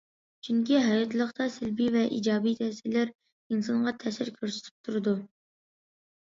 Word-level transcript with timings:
چۈنكى، 0.45 0.77
ھاياتلىقتا 0.85 1.47
سەلبىي 1.57 1.91
ۋە 1.97 2.01
ئىجابىي 2.17 2.57
تەسىرلەر 2.63 3.13
ئىنسانغا 3.13 3.95
تەسىر 4.07 4.35
كۆرسىتىپ 4.41 4.77
تۇرىدۇ. 4.93 5.19